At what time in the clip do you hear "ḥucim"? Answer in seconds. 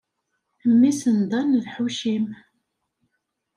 1.73-2.27